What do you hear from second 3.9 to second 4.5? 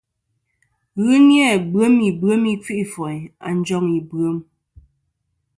ìbwem.